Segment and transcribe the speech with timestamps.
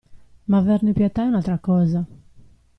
[0.47, 2.03] Ma averne pietà è un'altra cosa!